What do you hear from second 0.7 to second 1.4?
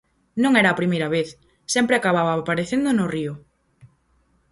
a primeira vez,